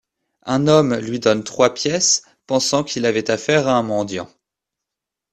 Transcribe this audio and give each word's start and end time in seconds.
Un 0.47 0.67
homme 0.67 0.95
lui 0.97 1.19
donne 1.19 1.43
trois 1.43 1.75
pièces, 1.75 2.23
pensant 2.47 2.83
qu'il 2.83 3.05
avait 3.05 3.29
affaire 3.29 3.67
à 3.67 3.75
un 3.77 3.83
mendiant. 3.83 4.27